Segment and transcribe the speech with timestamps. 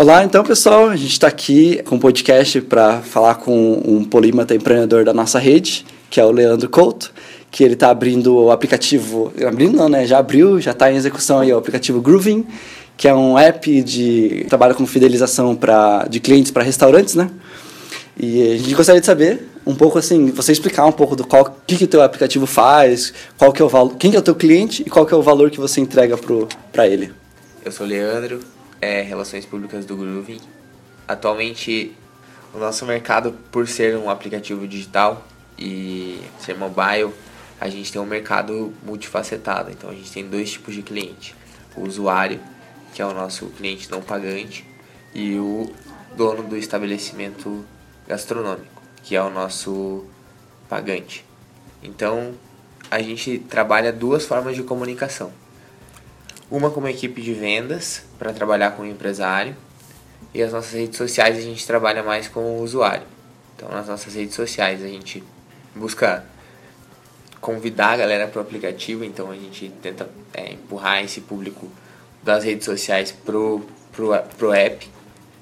[0.00, 4.54] Olá, então pessoal, a gente está aqui com um podcast para falar com um polímata
[4.54, 7.12] empreendedor da nossa rede, que é o Leandro Couto,
[7.50, 10.06] que ele está abrindo o aplicativo, abrindo não, né?
[10.06, 12.46] Já abriu, já está em execução aí o aplicativo Grooving,
[12.96, 17.30] que é um app de trabalho com fidelização para de clientes para restaurantes, né?
[18.18, 21.44] E a gente gostaria de saber um pouco assim, você explicar um pouco do qual
[21.66, 24.22] que que o teu aplicativo faz, qual que é o valor, quem que é o
[24.22, 26.18] teu cliente e qual que é o valor que você entrega
[26.72, 27.12] para ele.
[27.62, 28.40] Eu sou o Leandro,
[28.80, 30.40] é Relações Públicas do Groovy.
[31.06, 31.94] Atualmente,
[32.54, 35.26] o nosso mercado, por ser um aplicativo digital
[35.58, 37.12] e ser mobile,
[37.60, 39.70] a gente tem um mercado multifacetado.
[39.70, 41.34] Então, a gente tem dois tipos de cliente:
[41.76, 42.40] o usuário,
[42.94, 44.64] que é o nosso cliente não pagante,
[45.14, 45.70] e o
[46.16, 47.64] dono do estabelecimento
[48.08, 50.04] gastronômico, que é o nosso
[50.68, 51.24] pagante.
[51.82, 52.34] Então,
[52.90, 55.32] a gente trabalha duas formas de comunicação.
[56.50, 59.56] Uma como equipe de vendas, para trabalhar com o empresário,
[60.34, 63.06] e as nossas redes sociais a gente trabalha mais com o usuário.
[63.56, 65.22] Então, nas nossas redes sociais a gente
[65.74, 66.24] busca
[67.40, 71.70] convidar a galera para o aplicativo, então a gente tenta é, empurrar esse público
[72.22, 74.88] das redes sociais pro, pro, pro app.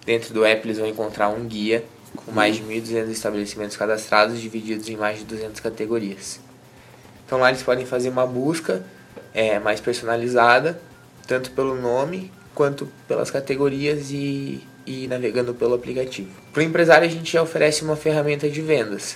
[0.04, 4.88] Dentro do app eles vão encontrar um guia com mais de 1.200 estabelecimentos cadastrados, divididos
[4.88, 6.40] em mais de 200 categorias.
[7.26, 8.84] Então lá eles podem fazer uma busca
[9.34, 10.80] é, mais personalizada,
[11.28, 16.30] tanto pelo nome quanto pelas categorias e, e navegando pelo aplicativo.
[16.52, 19.14] Para o empresário a gente oferece uma ferramenta de vendas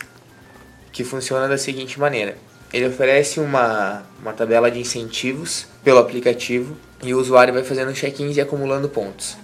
[0.93, 2.37] que funciona da seguinte maneira.
[2.73, 8.37] Ele oferece uma, uma tabela de incentivos pelo aplicativo e o usuário vai fazendo check-ins
[8.37, 9.37] e acumulando pontos.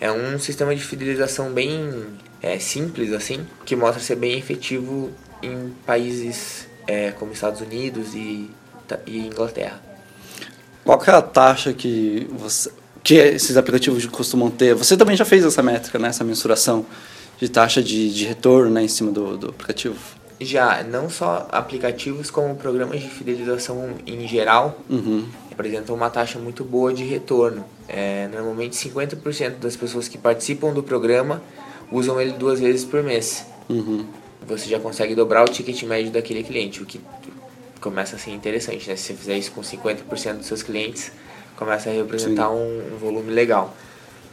[0.00, 2.06] É um sistema de fidelização bem
[2.40, 5.10] é, simples assim, que mostra ser bem efetivo
[5.42, 8.50] em países é, como Estados Unidos e,
[9.06, 9.93] e Inglaterra.
[10.84, 12.70] Qual é a taxa que você
[13.04, 14.74] que esses aplicativos costumam ter?
[14.74, 16.08] Você também já fez essa métrica, né?
[16.08, 16.86] essa mensuração
[17.38, 18.82] de taxa de, de retorno né?
[18.82, 19.96] em cima do, do aplicativo?
[20.40, 25.26] Já, não só aplicativos, como programas de fidelização em geral, uhum.
[25.52, 27.64] apresentam uma taxa muito boa de retorno.
[27.86, 31.42] É, normalmente 50% das pessoas que participam do programa
[31.92, 33.46] usam ele duas vezes por mês.
[33.68, 34.06] Uhum.
[34.46, 37.00] Você já consegue dobrar o ticket médio daquele cliente, o que
[37.84, 38.96] começa a ser interessante, né?
[38.96, 41.12] Se você fizer isso com 50% dos seus clientes,
[41.54, 43.76] começa a representar um, um, volume legal.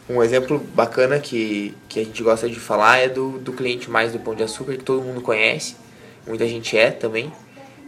[0.09, 4.13] Um exemplo bacana que, que a gente gosta de falar é do, do cliente mais
[4.13, 5.75] do Pão de Açúcar, que todo mundo conhece,
[6.25, 7.31] muita gente é também,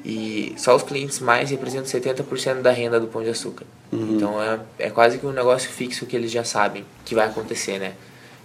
[0.03, 3.65] e só os clientes mais representam 70% da renda do Pão de Açúcar.
[3.89, 4.17] Uhum.
[4.17, 7.79] Então é, é quase que um negócio fixo que eles já sabem que vai acontecer,
[7.79, 7.93] né?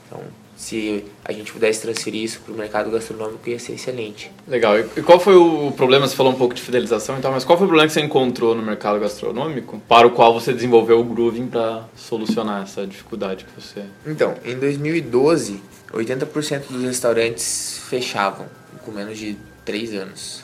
[0.07, 0.21] Então
[0.59, 4.29] se a gente pudesse transferir isso para o mercado gastronômico ia ser excelente.
[4.47, 4.77] Legal.
[4.77, 6.07] E qual foi o problema?
[6.07, 8.01] Você falou um pouco de fidelização e tal, mas qual foi o problema que você
[8.01, 13.45] encontrou no mercado gastronômico para o qual você desenvolveu o Grooving para solucionar essa dificuldade
[13.45, 13.85] que você...
[14.05, 18.47] Então, em 2012, 80% dos restaurantes fechavam
[18.85, 20.43] com menos de 3 anos.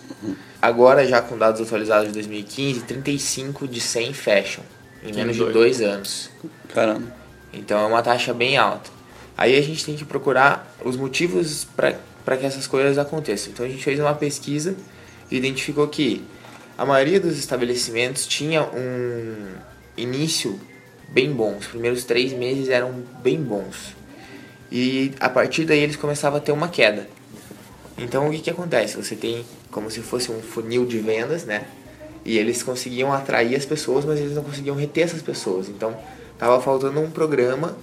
[0.63, 4.63] Agora, já com dados atualizados de 2015, 35 de 100 fecham
[5.03, 6.31] em menos de 2 anos.
[6.73, 7.13] Caramba.
[7.53, 8.95] Então é uma taxa bem alta.
[9.37, 13.53] Aí a gente tem que procurar os motivos para que essas coisas aconteçam.
[13.53, 14.77] Então a gente fez uma pesquisa
[15.31, 16.25] e identificou que
[16.79, 19.55] a maioria dos estabelecimentos tinha um
[19.97, 20.59] início
[21.09, 21.57] bem bom.
[21.57, 23.95] Os primeiros três meses eram bem bons.
[24.71, 27.09] E a partir daí eles começavam a ter uma queda.
[27.99, 28.97] Então o que, que acontece?
[28.97, 31.65] Você tem como se fosse um funil de vendas, né?
[32.25, 35.69] E eles conseguiam atrair as pessoas, mas eles não conseguiam reter essas pessoas.
[35.69, 35.97] Então
[36.33, 37.77] estava faltando um programa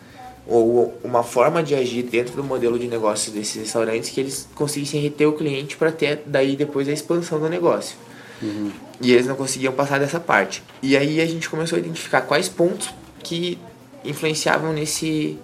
[0.47, 4.99] ou uma forma de agir dentro do modelo de negócio desses restaurantes que eles conseguissem
[5.01, 7.95] reter o cliente para ter daí depois a expansão do negócio.
[8.41, 8.71] Uhum.
[8.99, 10.63] E eles não conseguiam passar dessa parte.
[10.81, 12.89] E aí a gente começou a identificar quais pontos
[13.23, 13.57] que
[14.03, 15.37] influenciavam nesse,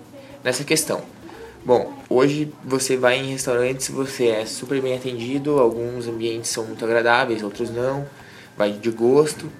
[0.43, 1.01] nessa questão.
[1.63, 6.83] Bom, hoje você vai em restaurantes, você é super bem atendido, alguns ambientes são muito
[6.83, 8.07] agradáveis, outros não,
[8.57, 9.51] vai de gosto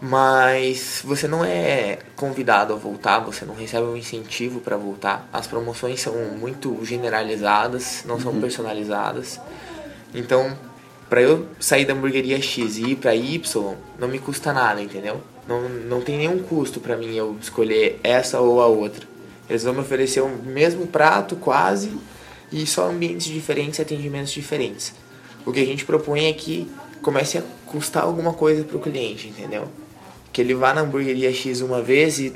[0.00, 5.28] mas você não é convidado a voltar, você não recebe um incentivo para voltar.
[5.32, 8.40] As promoções são muito generalizadas, não são uhum.
[8.40, 9.40] personalizadas.
[10.14, 10.56] Então,
[11.08, 15.20] para eu sair da hamburgueria X e ir para Y, não me custa nada, entendeu?
[15.48, 19.06] Não, não tem nenhum custo para mim eu escolher essa ou a outra.
[19.50, 21.90] Eles vão me oferecer o mesmo prato, quase,
[22.52, 24.94] e só ambientes diferentes e atendimentos diferentes.
[25.44, 26.70] O que a gente propõe é que
[27.02, 29.68] comece a custar alguma coisa para o cliente, entendeu?
[30.38, 32.32] Que ele vá na hamburgueria X uma vez e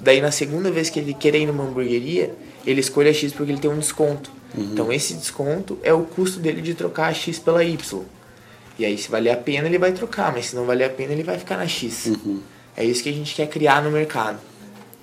[0.00, 2.32] daí na segunda vez que ele quer ir numa hamburgueria,
[2.64, 4.30] ele escolhe a X porque ele tem um desconto.
[4.56, 4.70] Uhum.
[4.72, 8.04] Então esse desconto é o custo dele de trocar a X pela Y.
[8.78, 11.12] E aí se valer a pena ele vai trocar, mas se não valer a pena
[11.12, 12.06] ele vai ficar na X.
[12.06, 12.38] Uhum.
[12.76, 14.38] É isso que a gente quer criar no mercado.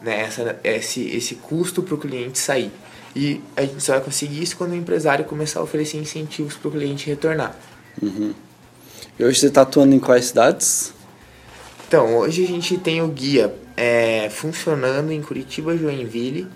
[0.01, 0.21] né?
[0.21, 2.71] Essa, esse, esse custo para o cliente sair.
[3.13, 6.69] E a gente só vai conseguir isso quando o empresário começar a oferecer incentivos para
[6.69, 7.53] o cliente retornar.
[8.01, 8.33] Uhum.
[9.19, 10.95] E hoje você está atuando em quais cidades?
[11.87, 16.47] Então, hoje a gente tem o guia é, funcionando em Curitiba, Joinville,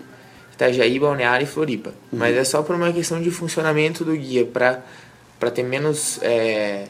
[0.52, 1.90] Itajaí, Balneário e Floripa.
[1.90, 2.18] Uhum.
[2.18, 6.86] Mas é só por uma questão de funcionamento do guia, para ter menos é,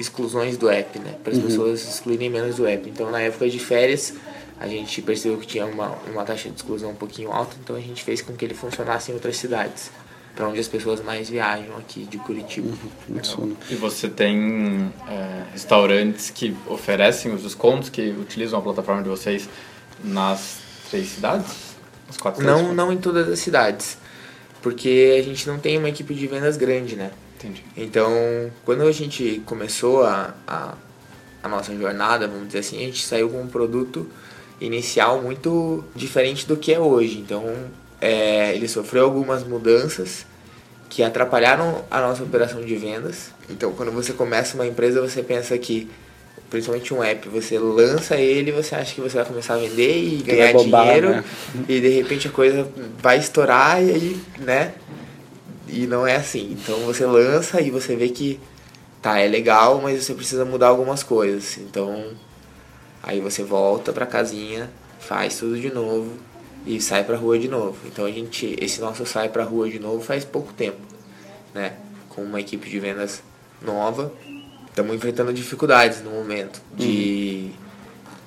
[0.00, 1.16] exclusões do app, né?
[1.22, 1.44] Para as uhum.
[1.44, 2.88] pessoas excluírem menos do app.
[2.88, 4.14] Então, na época de férias,
[4.58, 7.80] a gente percebeu que tinha uma, uma taxa de exclusão um pouquinho alta, então a
[7.80, 9.90] gente fez com que ele funcionasse em outras cidades,
[10.34, 12.68] para onde as pessoas mais viajam aqui de Curitiba.
[13.08, 19.08] Uhum, e você tem é, restaurantes que oferecem os descontos, que utilizam a plataforma de
[19.08, 19.48] vocês
[20.02, 20.58] nas
[20.90, 21.72] três cidades?
[22.08, 23.98] As quatro não, não em todas as cidades,
[24.60, 27.10] porque a gente não tem uma equipe de vendas grande, né?
[27.36, 27.64] Entendi.
[27.76, 28.10] Então,
[28.64, 30.74] quando a gente começou a, a,
[31.42, 34.08] a nossa jornada, vamos dizer assim, a gente saiu com um produto
[34.60, 37.18] inicial muito diferente do que é hoje.
[37.18, 37.44] Então,
[38.02, 40.26] é, ele sofreu algumas mudanças
[40.90, 43.30] que atrapalharam a nossa operação de vendas.
[43.48, 45.90] Então, quando você começa uma empresa, você pensa que,
[46.50, 50.22] principalmente um app, você lança ele, você acha que você vai começar a vender e
[50.22, 51.24] ganhar bombar, dinheiro, né?
[51.66, 52.68] e de repente a coisa
[53.00, 54.74] vai estourar e aí, né?
[55.66, 56.58] E não é assim.
[56.60, 58.38] Então, você lança e você vê que
[59.00, 61.56] tá, é legal, mas você precisa mudar algumas coisas.
[61.56, 62.12] Então,
[63.02, 64.70] Aí você volta pra casinha,
[65.00, 66.12] faz tudo de novo
[66.66, 67.76] e sai pra rua de novo.
[67.86, 70.80] Então a gente, esse nosso sai pra rua de novo faz pouco tempo,
[71.54, 71.74] né?
[72.08, 73.22] Com uma equipe de vendas
[73.60, 74.12] nova.
[74.68, 77.52] Estamos enfrentando dificuldades no momento de, uhum.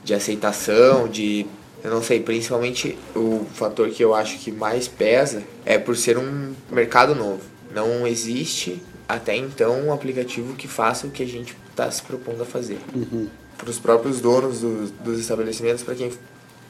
[0.03, 1.45] de aceitação, de
[1.83, 6.17] eu não sei, principalmente o fator que eu acho que mais pesa é por ser
[6.17, 7.41] um mercado novo.
[7.73, 12.41] Não existe até então um aplicativo que faça o que a gente está se propondo
[12.41, 12.79] a fazer.
[12.93, 13.27] Uhum
[13.57, 16.11] para os próprios donos do, dos estabelecimentos, para quem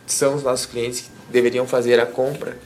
[0.06, 2.58] são os nossos clientes que deveriam fazer a compra,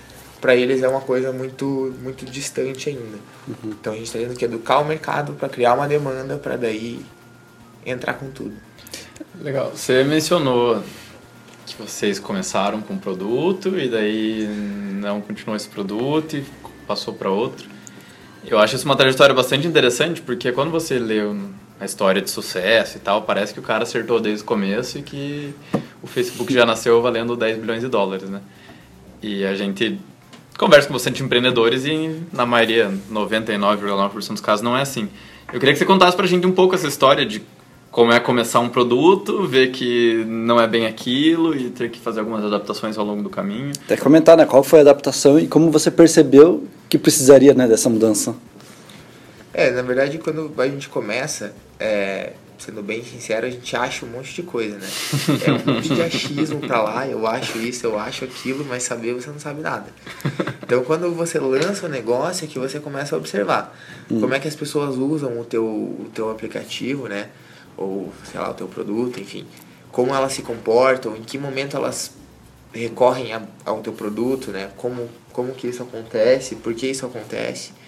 [0.42, 3.18] para eles é uma coisa muito muito distante ainda.
[3.48, 3.72] Uhum.
[3.72, 7.06] Então a gente está tendo que educar o mercado para criar uma demanda para daí
[7.86, 8.54] entrar com tudo.
[9.42, 9.72] Legal.
[9.76, 10.84] Você mencionou
[11.66, 16.46] que vocês começaram com um produto e daí não continuou esse produto e
[16.88, 17.68] passou para outro.
[18.46, 21.38] Eu acho isso uma trajetória bastante interessante porque quando você leu
[21.80, 25.02] a história de sucesso e tal, parece que o cara acertou desde o começo e
[25.02, 25.54] que
[26.02, 28.42] o Facebook já nasceu valendo 10 bilhões de dólares, né?
[29.22, 30.00] E a gente
[30.58, 35.10] conversa com bastante empreendedores e na maioria, 99,9% dos casos, não é assim.
[35.52, 37.42] Eu queria que você contasse pra gente um pouco essa história de
[37.92, 42.20] como é começar um produto, ver que não é bem aquilo e ter que fazer
[42.20, 43.72] algumas adaptações ao longo do caminho.
[43.86, 47.90] Até comentar, né, qual foi a adaptação e como você percebeu que precisaria, né, dessa
[47.90, 48.36] mudança.
[49.54, 54.10] É, na verdade, quando a gente começa, é, sendo bem sincero, a gente acha um
[54.10, 54.88] monte de coisa, né?
[55.46, 59.14] É um monte de achismo pra lá, eu acho isso, eu acho aquilo, mas saber
[59.14, 59.88] você não sabe nada.
[60.62, 63.76] Então, quando você lança o negócio, é que você começa a observar
[64.12, 64.20] hum.
[64.20, 67.30] como é que as pessoas usam o teu, o teu aplicativo, né?
[67.78, 69.48] Ou, sei lá, o teu produto, enfim.
[69.92, 72.12] Como elas se comportam, em que momento elas
[72.74, 74.70] recorrem a, ao teu produto, né?
[74.78, 77.79] Como, como que isso acontece, por que isso acontece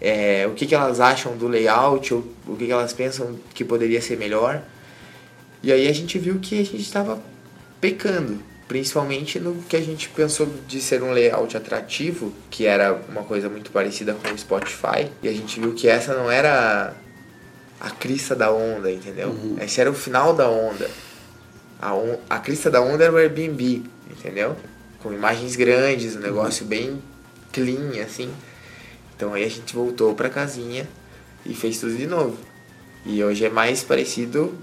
[0.00, 3.64] é, o que, que elas acham do layout, ou o que, que elas pensam que
[3.64, 4.62] poderia ser melhor.
[5.62, 7.22] E aí a gente viu que a gente estava
[7.80, 13.22] pecando, principalmente no que a gente pensou de ser um layout atrativo, que era uma
[13.22, 16.94] coisa muito parecida com o Spotify, e a gente viu que essa não era
[17.80, 19.28] a crista da onda, entendeu?
[19.28, 19.56] Uhum.
[19.60, 20.90] Esse era o final da onda.
[21.80, 24.56] A, on a crista da onda era o Airbnb, entendeu?
[25.02, 26.68] Com imagens grandes, um negócio uhum.
[26.68, 27.02] bem
[27.52, 28.30] clean, assim.
[29.24, 30.86] Então aí a gente voltou pra casinha
[31.46, 32.36] e fez tudo de novo.
[33.06, 34.54] E hoje é mais parecido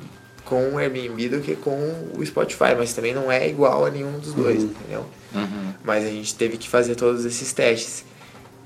[0.46, 4.20] com o Airbnb do que com o Spotify, mas também não é igual a nenhum
[4.20, 4.70] dos dois, uhum.
[4.70, 5.06] entendeu?
[5.34, 5.74] Uhum.
[5.84, 8.06] Mas a gente teve que fazer todos esses testes.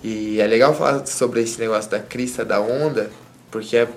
[0.03, 3.09] E é legal falar sobre esse negócio da crista da onda,
[3.49, 3.87] porque a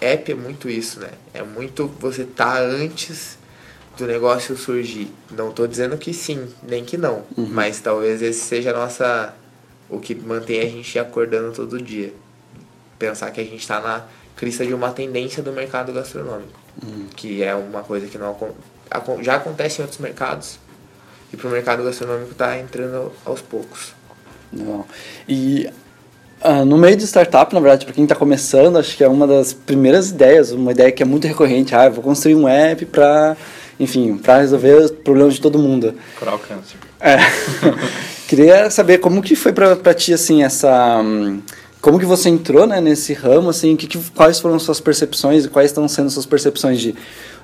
[0.00, 1.10] app é muito isso, né?
[1.32, 3.38] É muito você tá antes
[3.96, 5.08] do negócio surgir.
[5.30, 7.46] Não tô dizendo que sim, nem que não, uhum.
[7.50, 9.34] mas talvez esse seja a nossa
[9.90, 12.12] o que mantém a gente acordando todo dia.
[12.98, 14.04] Pensar que a gente está na
[14.36, 17.08] crista de uma tendência do mercado gastronômico, uhum.
[17.16, 18.34] que é uma coisa que não
[19.20, 20.58] já acontece em outros mercados
[21.32, 23.94] e para o mercado gastronômico está entrando aos poucos.
[24.52, 24.84] Não.
[25.28, 25.70] E
[26.42, 29.26] uh, no meio de startup, na verdade, para quem está começando, acho que é uma
[29.26, 31.74] das primeiras ideias, uma ideia que é muito recorrente.
[31.74, 33.36] Ah, eu vou construir um app para,
[33.78, 35.94] enfim, para resolver os problemas de todo mundo.
[36.18, 36.78] Curar o câncer.
[37.00, 37.16] É.
[38.30, 41.00] Queria saber como que foi para ti, assim, essa...
[41.80, 45.48] Como que você entrou né, nesse ramo, assim, que, que, quais foram suas percepções e
[45.48, 46.90] quais estão sendo suas percepções de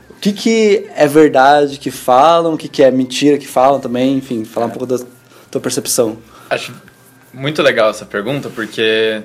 [0.09, 4.17] o que, que é verdade que falam, o que, que é mentira que falam também,
[4.17, 5.05] enfim, falar um pouco da
[5.51, 6.19] tua percepção.
[6.49, 6.73] Acho
[7.35, 9.25] muito legal essa pergunta, porque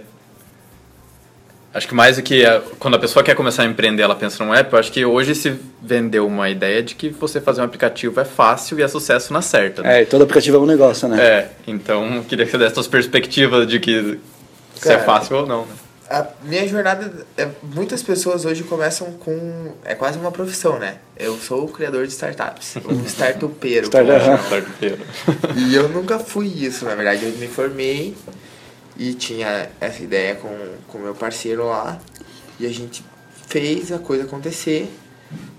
[1.73, 4.43] acho que mais do que a, quando a pessoa quer começar a empreender, ela pensa
[4.43, 7.65] num app, eu acho que hoje se vendeu uma ideia de que você fazer um
[7.65, 9.81] aplicativo é fácil e é sucesso na certa.
[9.81, 9.99] Né?
[9.99, 11.21] É, e todo aplicativo é um negócio, né?
[11.21, 14.19] É, então queria que você desse suas perspectivas de que
[14.75, 15.65] se é Cara, fácil ou não.
[15.65, 15.73] Né?
[16.09, 19.73] A minha jornada, é, muitas pessoas hoje começam com.
[19.85, 20.95] É quase uma profissão, né?
[21.17, 23.85] Eu sou o criador de startups, um startupeiro.
[23.87, 24.99] Startupeiro.
[25.55, 27.23] E eu nunca fui isso, na verdade.
[27.23, 28.13] Eu me formei
[29.01, 30.47] e tinha essa ideia com
[30.93, 31.99] o meu parceiro lá.
[32.59, 33.03] E a gente
[33.47, 34.87] fez a coisa acontecer.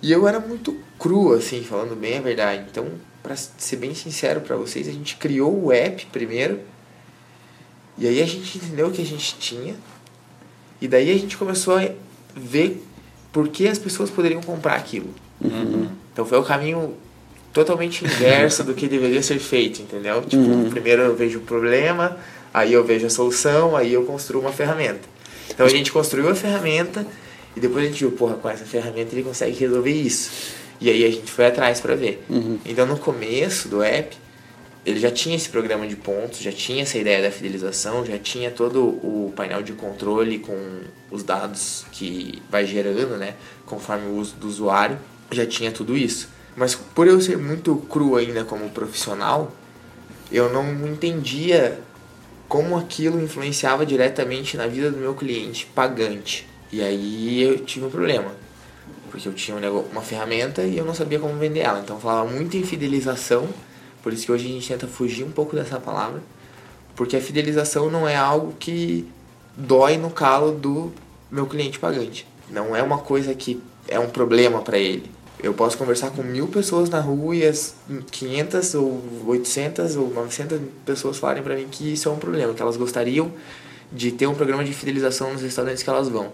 [0.00, 2.64] E eu era muito cru, assim, falando bem a verdade.
[2.70, 2.87] Então,
[3.20, 6.61] pra ser bem sincero pra vocês, a gente criou o app primeiro.
[7.99, 9.75] E aí a gente entendeu o que a gente tinha.
[10.80, 11.88] E daí a gente começou a
[12.37, 12.80] ver
[13.32, 15.12] por que as pessoas poderiam comprar aquilo.
[16.12, 16.94] Então foi o caminho
[17.52, 20.22] totalmente inverso do que deveria ser feito, entendeu?
[20.22, 22.16] Tipo, primeiro eu vejo o problema,
[22.52, 25.09] aí eu vejo a solução, aí eu construo uma ferramenta.
[25.50, 27.06] Então a gente construiu a ferramenta
[27.56, 30.30] e depois a gente viu, porra, com essa ferramenta ele consegue resolver isso.
[30.80, 32.25] E aí a gente foi atrás para ver.
[32.64, 34.16] Então no começo do app,
[34.85, 38.50] ele já tinha esse programa de pontos, já tinha essa ideia da fidelização, já tinha
[38.50, 40.80] todo o painel de controle com
[41.11, 44.99] os dados que vai gerando, né, conforme o uso do usuário,
[45.30, 46.28] já tinha tudo isso.
[46.56, 49.52] Mas por eu ser muito cru ainda como profissional,
[50.32, 51.78] eu não entendia
[52.52, 56.47] como aquilo influenciava diretamente na vida do meu cliente pagante.
[56.71, 58.30] E aí eu tive um problema.
[59.11, 61.80] Porque eu tinha um uma ferramenta e eu não sabia como vender ela.
[61.80, 63.49] Então falava muito em fidelização,
[64.02, 66.23] por isso que hoje a gente tenta fugir um pouco dessa palavra.
[66.94, 69.09] Porque a fidelização não é algo que
[69.56, 70.92] dói no calo do
[71.30, 72.26] meu cliente pagante.
[72.50, 75.11] Não é uma coisa que é um problema para ele.
[75.42, 77.75] Eu posso conversar com mil pessoas na rua e as
[78.12, 82.62] 500 ou 800 ou 900 pessoas falarem para mim que isso é um problema, que
[82.62, 83.32] elas gostariam
[83.90, 86.32] de ter um programa de fidelização nos restaurantes que elas vão.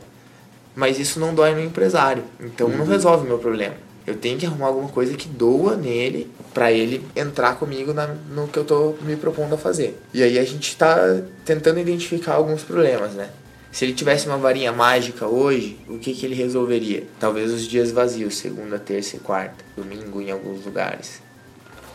[0.76, 3.74] Mas isso não dói no empresário, então não resolve o meu problema.
[4.06, 8.46] Eu tenho que arrumar alguma coisa que doa nele para ele entrar comigo na, no
[8.46, 10.00] que eu tô me propondo a fazer.
[10.14, 10.96] E aí a gente tá
[11.44, 13.30] tentando identificar alguns problemas, né?
[13.78, 17.06] Se ele tivesse uma varinha mágica hoje, o que, que ele resolveria?
[17.20, 21.22] Talvez os dias vazios, segunda, terça e quarta, domingo em alguns lugares.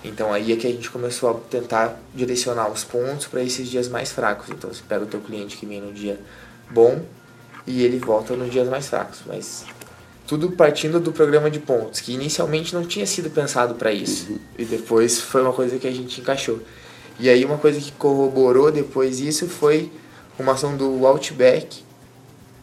[0.02, 3.90] Então aí é que a gente começou a tentar direcionar os pontos para esses dias
[3.90, 4.48] mais fracos.
[4.50, 6.18] Então você pega o teu cliente que vem no dia
[6.72, 7.04] bom
[7.68, 9.20] e ele volta nos dias mais fracos.
[9.26, 9.66] Mas
[10.26, 14.40] tudo partindo do programa de pontos, que inicialmente não tinha sido pensado para isso.
[14.58, 16.62] E depois foi uma coisa que a gente encaixou.
[17.20, 19.92] E aí uma coisa que corroborou depois isso foi
[20.38, 21.84] uma ação do Outback,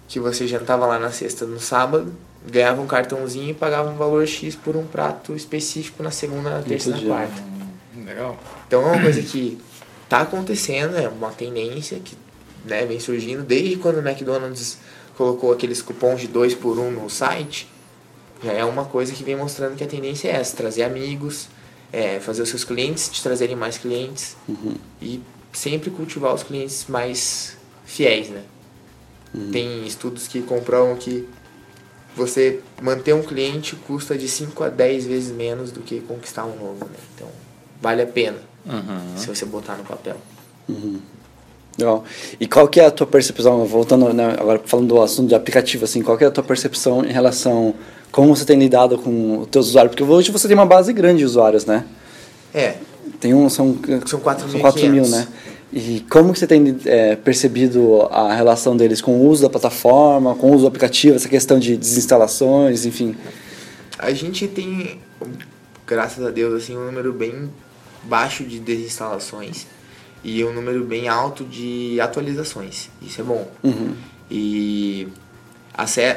[0.09, 2.12] que você jantava lá na sexta no sábado,
[2.47, 6.62] ganhava um cartãozinho e pagava um valor X por um prato específico na segunda, na
[6.62, 7.09] terça e na dia.
[7.09, 7.43] quarta.
[8.05, 8.39] Legal.
[8.67, 9.59] Então é uma coisa que
[10.09, 12.17] tá acontecendo, é uma tendência que
[12.65, 14.79] né, vem surgindo desde quando o McDonald's
[15.17, 17.69] colocou aqueles cupons de 2 por 1 um no site.
[18.43, 21.49] Já é uma coisa que vem mostrando que a tendência é essa, trazer amigos,
[21.93, 24.37] é, fazer os seus clientes te trazerem mais clientes
[25.00, 25.21] e
[25.53, 27.57] sempre cultivar os clientes mais
[27.90, 28.42] fiéis, né?
[29.52, 31.28] Tem estudos que comprovam que
[32.16, 36.56] você manter um cliente custa de 5 a 10 vezes menos do que conquistar um
[36.56, 36.97] novo, né?
[37.14, 37.28] Então,
[37.80, 39.16] vale a pena Uhum.
[39.16, 40.16] se você botar no papel.
[41.78, 42.04] Legal.
[42.38, 45.85] E qual que é a tua percepção, voltando né, agora falando do assunto de aplicativo,
[45.85, 47.75] assim, qual que é a tua percepção em relação
[48.12, 49.94] como você tem lidado com os teus usuários?
[49.94, 51.87] Porque hoje você tem uma base grande de usuários, né?
[52.52, 52.75] É,
[53.20, 54.50] Tem um, são, São 4.500.
[54.50, 55.28] são 4 mil, né?
[55.73, 60.35] E como que você tem é, percebido a relação deles com o uso da plataforma,
[60.35, 63.17] com o uso do aplicativo, essa questão de desinstalações, enfim?
[64.00, 64.99] a gente tem,
[65.87, 67.50] graças a Deus, assim, um número bem
[68.03, 69.67] baixo de desinstalações
[70.25, 72.89] e um número bem alto de atualizações.
[73.03, 73.50] Isso é bom.
[73.62, 73.95] Uhum.
[74.31, 75.09] E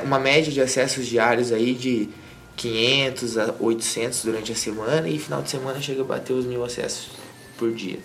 [0.05, 2.07] uma média de acessos diários aí de
[2.55, 6.63] 500 a 800 durante a semana e final de semana chega a bater os mil
[6.63, 7.10] acessos
[7.57, 8.00] por dia.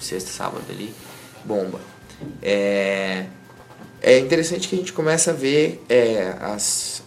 [0.00, 0.92] Sexta, sábado ali,
[1.44, 1.80] bomba.
[2.42, 3.26] É,
[4.02, 7.02] é interessante que a gente começa a ver é, as,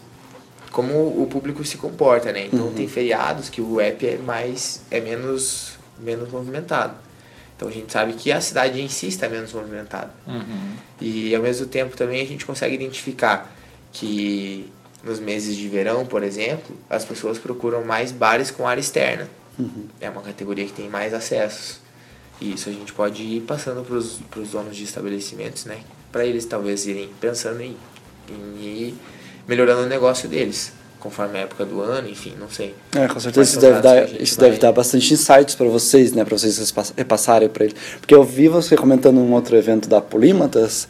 [0.72, 2.48] como o público se comporta, né?
[2.52, 6.96] Então tem feriados que o app é mais é menos menos movimentado.
[7.56, 10.12] Então a gente sabe que a cidade em si está menos movimentada.
[10.28, 10.76] Uhum.
[11.00, 13.54] E ao mesmo tempo também a gente consegue identificar
[13.92, 14.72] que
[15.04, 19.28] nos meses de verão, por exemplo, as pessoas procuram mais bares com área externa.
[20.02, 21.80] É uma categoria que tem mais acessos.
[22.42, 23.96] E isso a gente pode ir passando para
[24.42, 25.80] os donos de estabelecimentos, né?
[26.12, 27.76] Para eles talvez irem pensando em,
[28.30, 28.96] em ir
[29.48, 30.74] melhorando o negócio deles.
[31.04, 32.74] conforme a época do ano, enfim, não sei.
[32.96, 34.50] É, com certeza isso deve, dar, isso vai...
[34.50, 37.76] deve dar bastante insights para vocês, né, para vocês repassarem para ele.
[38.00, 40.88] Porque eu vi você comentando num outro evento da Polímatas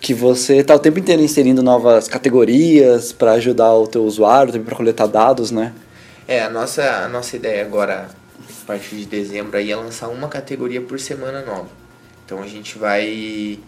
[0.00, 4.66] que você está o tempo inteiro inserindo novas categorias para ajudar o teu usuário, também
[4.66, 5.72] para coletar dados, né?
[6.26, 8.08] É, a nossa, a nossa ideia agora,
[8.64, 11.68] a partir de dezembro, aí é lançar uma categoria por semana nova.
[12.24, 13.58] Então a gente vai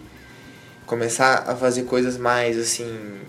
[0.86, 3.20] começar a fazer coisas mais assim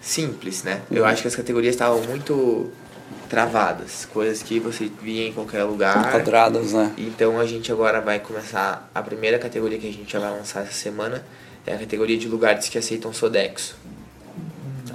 [0.00, 0.82] simples, né?
[0.90, 0.98] Uhum.
[0.98, 2.70] Eu acho que as categorias estavam muito
[3.28, 6.10] travadas, coisas que você via em qualquer lugar.
[6.12, 6.92] Quadradas, né?
[6.98, 10.62] Então a gente agora vai começar a primeira categoria que a gente já vai lançar
[10.62, 11.24] essa semana
[11.66, 13.76] é a categoria de lugares que aceitam Sodexo.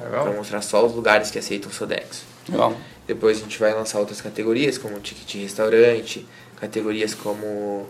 [0.03, 0.25] Legal.
[0.25, 2.25] Vou mostrar só os lugares que aceitam Sodexo.
[2.49, 2.75] Legal.
[3.07, 6.25] Depois a gente vai lançar outras categorias, como ticket de restaurante,
[6.60, 7.86] categorias como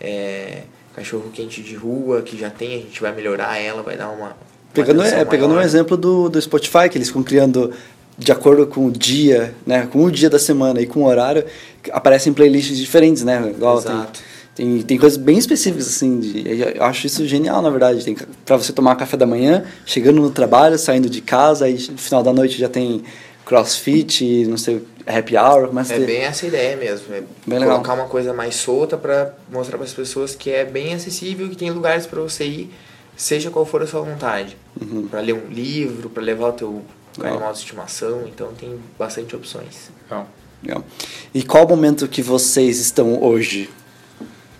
[0.00, 0.62] é,
[0.94, 4.36] cachorro quente de rua, que já tem, a gente vai melhorar ela, vai dar uma.
[4.72, 7.72] Pegando, é, pegando um exemplo do, do Spotify, que eles ficam criando
[8.18, 11.44] de acordo com o dia, né, com o dia da semana e com o horário,
[11.92, 13.50] aparecem playlists diferentes, né?
[13.50, 14.20] Igual Exato.
[14.54, 16.44] Tem, tem, tem coisas bem específicas, assim, de,
[16.76, 18.02] eu acho isso genial, na verdade.
[18.02, 21.98] Tem para você tomar café da manhã, chegando no trabalho, saindo de casa, aí no
[21.98, 23.04] final da noite já tem
[23.46, 26.06] crossfit, não sei, happy hour, começa É ter...
[26.06, 27.96] bem essa ideia mesmo, é bem colocar legal.
[27.96, 31.70] uma coisa mais solta para mostrar para as pessoas que é bem acessível, que tem
[31.70, 32.74] lugares para você ir,
[33.16, 34.56] seja qual for a sua vontade.
[34.80, 35.06] Uhum.
[35.08, 36.82] Para ler um livro, para levar o teu
[37.16, 37.34] Legal.
[37.34, 39.90] animal de estimação, então tem bastante opções.
[40.10, 40.28] Legal.
[40.62, 40.84] Legal.
[41.32, 43.70] E qual o momento que vocês estão hoje?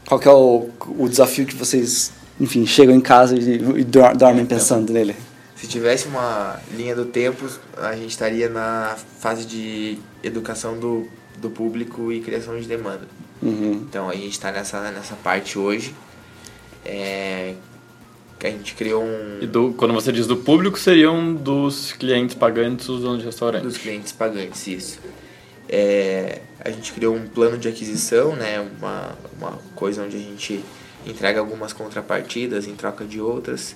[0.06, 4.16] Qual que é o, o desafio que vocês, enfim, chegam em casa e, e dor-
[4.16, 5.16] dormem É, pensando nele?
[5.56, 7.48] Se tivesse uma linha do tempo,
[7.78, 11.08] a gente estaria na fase de educação do,
[11.38, 13.08] do público e criação de demanda.
[13.42, 13.84] Uhum.
[13.88, 15.94] Então a gente está nessa, nessa parte hoje.
[16.84, 17.54] É,
[18.38, 22.34] que a gente criou um E do, quando você diz do público, seriam dos clientes
[22.34, 23.62] pagantes dos donos de restaurante.
[23.62, 25.00] dos clientes pagantes, isso.
[25.68, 30.62] É, a gente criou um plano de aquisição, né, uma, uma coisa onde a gente
[31.06, 33.74] entrega algumas contrapartidas em troca de outras.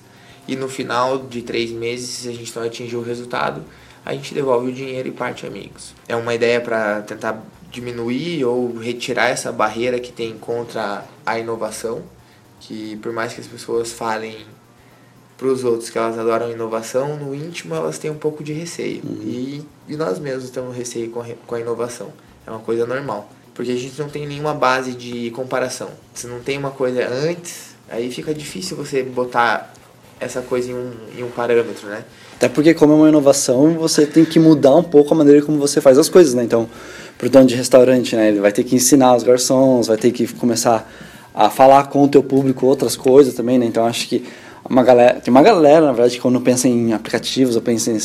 [0.51, 3.63] E no final de três meses, se a gente não atingir o resultado,
[4.05, 5.95] a gente devolve o dinheiro e parte amigos.
[6.09, 12.03] É uma ideia para tentar diminuir ou retirar essa barreira que tem contra a inovação,
[12.59, 14.39] que por mais que as pessoas falem
[15.39, 19.03] para os outros que elas adoram inovação, no íntimo elas têm um pouco de receio.
[19.23, 22.13] E, e nós mesmos temos receio com a, com a inovação.
[22.45, 23.31] É uma coisa normal.
[23.55, 25.91] Porque a gente não tem nenhuma base de comparação.
[26.13, 29.73] Se não tem uma coisa antes, aí fica difícil você botar
[30.21, 32.05] essa coisa em um, em um parâmetro, né?
[32.37, 35.59] Até porque, como é uma inovação, você tem que mudar um pouco a maneira como
[35.59, 36.45] você faz as coisas, né?
[36.45, 36.69] Então,
[37.19, 38.29] pro dono de restaurante, né?
[38.29, 40.91] Ele vai ter que ensinar os garçons, vai ter que começar
[41.35, 43.67] a falar com o teu público outras coisas também, né?
[43.67, 44.25] Então, acho que
[44.69, 47.99] uma galera, tem uma galera, na verdade, que quando pensa em aplicativos ou pensa em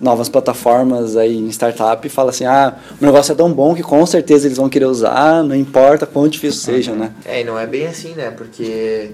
[0.00, 4.04] novas plataformas aí em startup, fala assim, ah, o negócio é tão bom que com
[4.04, 7.12] certeza eles vão querer usar, não importa quão difícil seja, né?
[7.24, 8.30] É, e não é bem assim, né?
[8.30, 9.10] Porque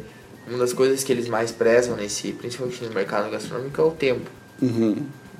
[0.48, 4.30] uma das coisas que eles mais prezam nesse, principalmente no mercado gastronômico, é o tempo.
[4.60, 4.96] Uhum.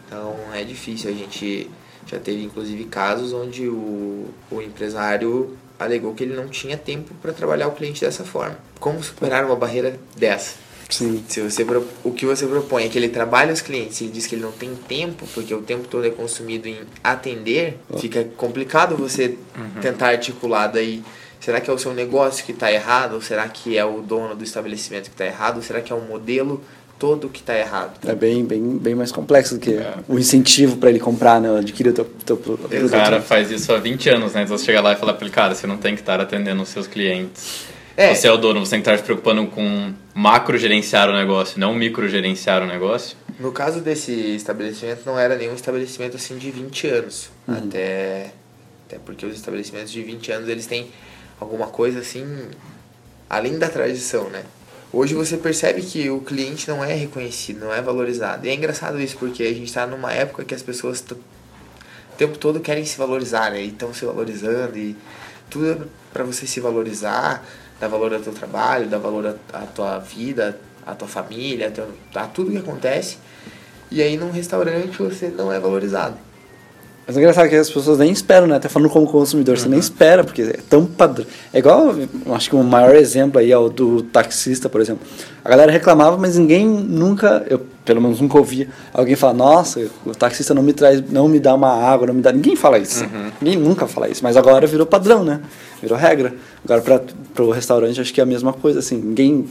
[0.06, 1.10] Então é difícil.
[1.10, 1.70] A gente
[2.06, 7.32] já teve inclusive casos onde o, o empresário alegou que ele não tinha tempo para
[7.32, 8.58] trabalhar o cliente dessa forma.
[8.80, 10.56] Como superar uma barreira dessa?
[10.88, 11.22] Sim.
[11.28, 11.66] Se você
[12.02, 14.42] o que você propõe é que ele trabalhe os clientes e ele diz que ele
[14.42, 19.36] não tem tempo, porque o tempo todo é consumido em atender, fica complicado você
[19.82, 21.02] tentar articular daí.
[21.40, 23.14] Será que é o seu negócio que está errado?
[23.14, 25.56] Ou será que é o dono do estabelecimento que está errado?
[25.56, 26.62] Ou será que é o modelo
[26.98, 27.92] todo que está errado?
[28.08, 29.94] É bem, bem, bem mais complexo do que É.
[30.08, 31.58] o incentivo para ele comprar, né?
[31.58, 32.74] Adquirir o teu, teu produto.
[32.74, 34.42] O cara faz isso há 20 anos, né?
[34.42, 36.60] Então você chega lá e fala pra ele, cara, você não tem que estar atendendo
[36.62, 37.66] os seus clientes.
[37.96, 38.14] É.
[38.14, 41.58] Você é o dono, você tem que estar se preocupando com macro gerenciar o negócio,
[41.58, 43.16] não micro gerenciar o negócio.
[43.40, 47.30] No caso desse estabelecimento, não era nenhum estabelecimento assim de 20 anos.
[47.46, 48.32] Até,
[48.86, 50.88] até porque os estabelecimentos de 20 anos eles têm
[51.40, 52.24] alguma coisa assim
[53.28, 54.44] além da tradição, né?
[54.90, 58.46] Hoje você percebe que o cliente não é reconhecido, não é valorizado.
[58.46, 62.38] E é engraçado isso porque a gente está numa época que as pessoas o tempo
[62.38, 63.62] todo querem se valorizar, né?
[63.62, 64.96] E estão se valorizando e
[65.50, 65.78] tudo é
[66.12, 67.44] para você se valorizar,
[67.78, 71.72] dar valor ao teu trabalho, dar valor à tua vida, à tua família,
[72.14, 73.18] a, a tudo que acontece.
[73.90, 76.16] E aí num restaurante você não é valorizado.
[77.08, 78.56] Mas é engraçado que as pessoas nem esperam, né?
[78.56, 81.24] Até falando como consumidor, você nem espera, porque é tão padrão.
[81.54, 81.94] É igual,
[82.34, 85.06] acho que o maior exemplo aí é o do taxista, por exemplo.
[85.42, 90.14] A galera reclamava, mas ninguém nunca, eu pelo menos nunca ouvi alguém falar, nossa, o
[90.14, 92.30] taxista não me traz, não me dá uma água, não me dá.
[92.30, 93.06] Ninguém fala isso.
[93.40, 94.22] Ninguém nunca fala isso.
[94.22, 95.40] Mas agora virou padrão, né?
[95.80, 96.34] Virou regra.
[96.62, 96.82] Agora
[97.34, 98.98] para o restaurante acho que é a mesma coisa, assim.
[98.98, 99.46] Ninguém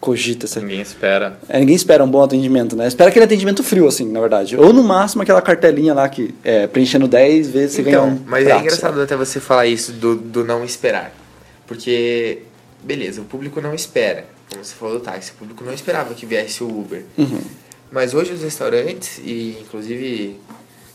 [0.00, 0.60] cogita essa.
[0.60, 1.38] Ninguém espera.
[1.48, 2.88] É, ninguém espera um bom atendimento, né?
[2.88, 4.56] Espera aquele atendimento frio, assim, na verdade.
[4.56, 8.20] Ou no máximo aquela cartelinha lá que é, preenchendo 10 vezes você então, ganha um.
[8.26, 11.12] mas prato, é engraçado até você falar isso do, do não esperar.
[11.66, 12.42] Porque,
[12.82, 14.24] beleza, o público não espera.
[14.50, 17.04] Como você falou do táxi, o público não esperava que viesse o Uber.
[17.16, 17.40] Uhum.
[17.92, 20.40] Mas hoje os restaurantes, e inclusive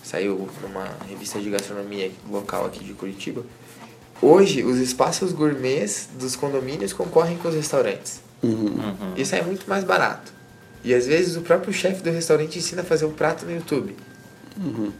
[0.04, 3.44] saiu numa revista de gastronomia local aqui de Curitiba,
[4.22, 8.25] hoje os espaços gourmets dos condomínios concorrem com os restaurantes.
[8.46, 8.66] Uhum.
[8.66, 9.14] Uhum.
[9.18, 10.32] Isso é muito mais barato.
[10.84, 13.96] E às vezes o próprio chefe do restaurante ensina a fazer um prato no YouTube.
[14.58, 14.92] Uhum.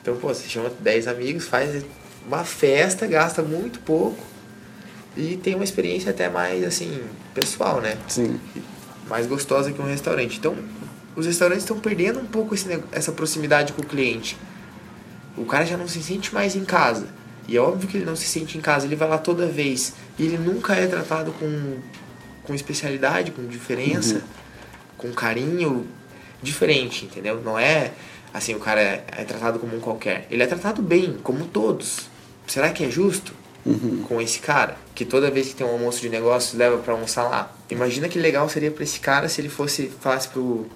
[0.00, 1.84] Então, pô, você chama 10 amigos, faz
[2.26, 4.22] uma festa, gasta muito pouco
[5.16, 7.00] e tem uma experiência até mais, assim,
[7.34, 7.98] pessoal, né?
[8.08, 8.40] Sim.
[9.08, 10.38] Mais gostosa que um restaurante.
[10.38, 10.56] Então,
[11.14, 14.36] os restaurantes estão perdendo um pouco esse, essa proximidade com o cliente.
[15.36, 17.08] O cara já não se sente mais em casa.
[17.48, 19.94] E é óbvio que ele não se sente em casa, ele vai lá toda vez.
[20.18, 21.76] E ele nunca é tratado com,
[22.44, 24.22] com especialidade, com diferença,
[24.98, 25.86] com carinho
[26.42, 27.40] diferente, entendeu?
[27.42, 27.92] Não é
[28.34, 30.26] assim, o cara é, é tratado como um qualquer.
[30.30, 32.08] Ele é tratado bem, como todos.
[32.46, 33.32] Será que é justo
[34.08, 34.76] com esse cara?
[34.94, 37.54] Que toda vez que tem um almoço de negócios leva pra almoçar lá.
[37.70, 40.66] Imagina que legal seria pra esse cara se ele fosse, falasse pro,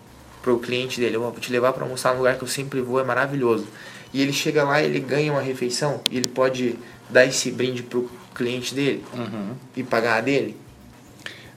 [0.43, 3.01] pro cliente dele, "Ó, vou te levar pra almoçar num lugar que eu sempre vou,
[3.01, 3.67] é maravilhoso.
[4.15, 6.77] E ele chega lá, ele ganha uma refeição e ele pode
[7.11, 9.55] dar esse brinde pro cliente dele Uhum.
[9.77, 10.57] e pagar a dele.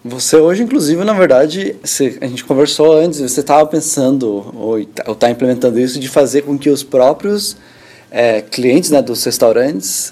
[0.04, 5.30] Você hoje, inclusive, na verdade, você- a gente conversou antes, você estava pensando, ou está
[5.30, 7.58] implementando isso, de fazer com que os próprios
[8.12, 10.12] é, clientes né, dos restaurantes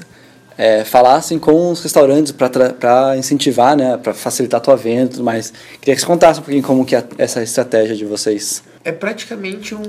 [0.55, 5.23] é, falassem com os restaurantes para incentivar, né, para facilitar a tua venda e tudo
[5.23, 5.51] mais.
[5.79, 8.63] Queria que você contasse um pouquinho como que é essa estratégia de vocês.
[8.83, 9.81] É praticamente um.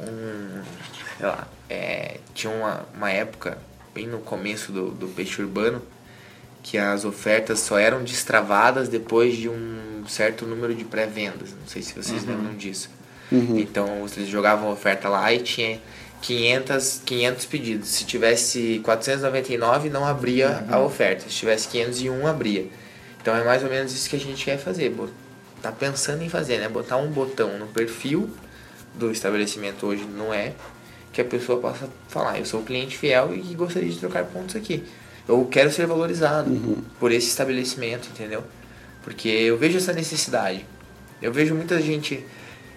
[0.00, 0.62] um
[1.18, 1.48] sei lá.
[1.68, 3.58] É, tinha uma, uma época,
[3.94, 5.82] bem no começo do, do peixe urbano,
[6.66, 11.50] que as ofertas só eram destravadas depois de um certo número de pré-vendas.
[11.52, 12.90] Não sei se vocês lembram disso.
[13.30, 13.56] Uhum.
[13.56, 15.80] Então eles jogavam a oferta lá e tinha
[16.22, 17.88] 500, 500 pedidos.
[17.90, 21.28] Se tivesse 499, não abria a oferta.
[21.28, 22.66] Se tivesse 501, abria.
[23.22, 24.92] Então é mais ou menos isso que a gente quer fazer.
[25.62, 26.68] Tá pensando em fazer, né?
[26.68, 28.28] Botar um botão no perfil
[28.92, 30.56] do estabelecimento hoje no app
[31.12, 34.84] que a pessoa possa falar, eu sou cliente fiel e gostaria de trocar pontos aqui.
[35.28, 36.50] Eu quero ser valorizado
[37.00, 38.44] por esse estabelecimento, entendeu?
[39.02, 40.64] Porque eu vejo essa necessidade.
[41.20, 42.24] Eu vejo muita gente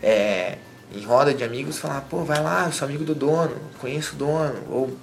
[0.02, 0.58] é,
[0.96, 4.18] em roda de amigos falar, pô, vai lá, eu sou amigo do dono, conheço o
[4.18, 4.98] dono, ou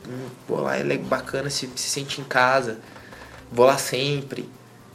[0.47, 2.79] pô, lá ele é bacana, se, se sente em casa,
[3.53, 4.49] vou lá sempre.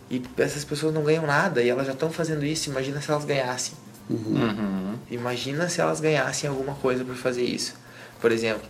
[0.09, 3.23] E essas pessoas não ganham nada e elas já estão fazendo isso, imagina se elas
[3.23, 3.73] ganhassem.
[4.09, 4.95] Uhum.
[5.09, 7.75] Imagina se elas ganhassem alguma coisa por fazer isso.
[8.19, 8.63] Por exemplo,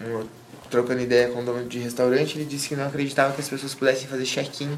[0.00, 3.48] um- trocando ideia com o dono de restaurante, ele disse que não acreditava que as
[3.48, 4.76] pessoas pudessem fazer check-in.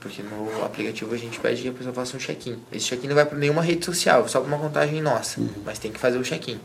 [0.00, 2.58] Porque no aplicativo a gente pede que a pessoa faça um check-in.
[2.72, 5.40] Esse check-in não vai para nenhuma rede social, só para uma contagem nossa.
[5.64, 6.58] Mas tem que fazer o check-in.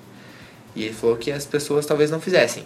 [0.76, 2.64] E ele falou que as pessoas talvez não fizessem.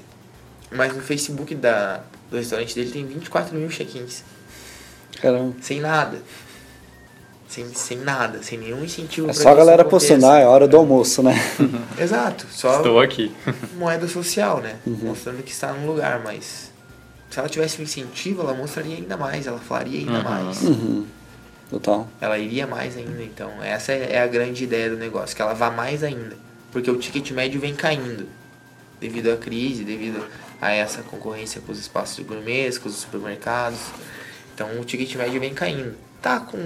[0.71, 4.23] Mas no Facebook da, do restaurante dele tem 24 mil check-ins.
[5.19, 5.55] Caramba.
[5.61, 6.21] Sem nada.
[7.49, 11.23] Sem, sem nada, sem nenhum incentivo É só a galera ah, é hora do almoço,
[11.23, 11.33] né?
[11.99, 13.35] Exato, só Estou aqui.
[13.75, 14.75] moeda social, né?
[14.85, 16.71] Mostrando que está num lugar, mas
[17.27, 20.23] se ela tivesse um incentivo, ela mostraria ainda mais, ela falaria ainda Uhum.
[20.23, 20.61] mais.
[20.61, 21.05] Uhum.
[21.71, 22.07] Total.
[22.21, 23.51] Ela iria mais ainda, então.
[23.63, 26.35] Essa é a grande ideia do negócio, que ela vá mais ainda.
[26.71, 28.27] Porque o ticket médio vem caindo.
[28.99, 30.23] Devido à crise, devido
[30.61, 33.79] a essa concorrência com os espaços de gourmets, com os supermercados.
[34.53, 35.95] Então o ticket médio vem caindo.
[36.21, 36.57] Tá com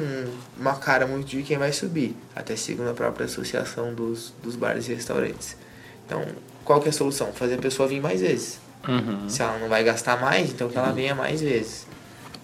[0.57, 2.15] uma cara muito de quem vai subir.
[2.35, 5.55] Até segundo a própria associação dos, dos bares e restaurantes.
[6.05, 6.25] Então,
[6.65, 7.31] qual que é a solução?
[7.33, 8.59] Fazer a pessoa vir mais vezes.
[8.87, 9.29] Uhum.
[9.29, 11.85] Se ela não vai gastar mais, então que ela venha mais vezes.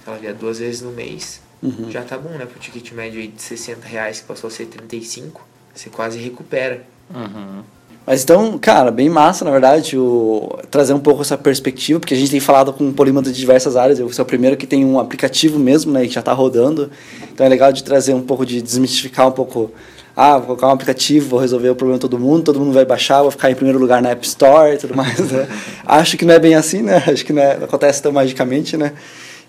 [0.03, 1.91] Se ela vier duas vezes no mês, Uhum.
[1.91, 2.45] já tá bom, né?
[2.45, 5.45] Pro ticket médio aí de 60 reais que passou a ser 35,
[5.75, 6.85] você quase recupera.
[7.13, 7.63] Uhum.
[8.09, 12.17] Mas então, cara, bem massa, na verdade, o, trazer um pouco essa perspectiva, porque a
[12.17, 13.99] gente tem falado com polímatas de diversas áreas.
[13.99, 16.89] Eu sou o primeiro que tem um aplicativo mesmo, né, que já está rodando.
[17.31, 19.71] Então é legal de trazer um pouco, de desmistificar um pouco.
[20.15, 22.83] Ah, vou colocar um aplicativo, vou resolver o problema de todo mundo, todo mundo vai
[22.83, 25.47] baixar, vou ficar em primeiro lugar na App Store e tudo mais, né?
[25.85, 27.03] Acho que não é bem assim, né?
[27.05, 28.93] Acho que não, é- não acontece tão magicamente, né?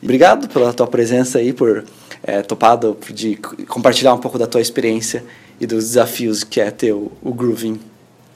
[0.02, 1.82] Obrigado pela tua presença aí, por
[2.22, 5.24] é, topado de compartilhar um pouco da tua experiência
[5.58, 7.80] e dos desafios que é ter o, o Grooving.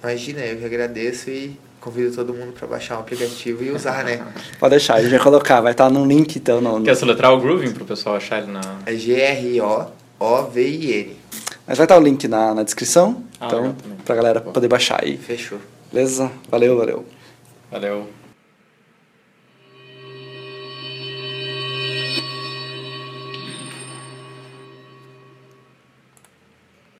[0.04, 4.22] Imagina, eu que agradeço e convido todo mundo para baixar o aplicativo e usar, né?
[4.60, 6.60] Pode deixar, a gente vai colocar, vai estar no link então.
[6.60, 8.60] No, no- Quer soletrar o Grooving pro pessoal achar ele na.
[8.84, 8.94] É
[10.20, 11.16] G-R-O-O-V-I-N.
[11.66, 13.96] Mas vai estar o link na, na descrição, Ah, então, também.
[14.04, 15.16] pra galera poder baixar aí.
[15.16, 15.58] Fechou.
[15.90, 16.30] Beleza?
[16.50, 17.06] Valeu, valeu.
[17.70, 18.06] Valeu.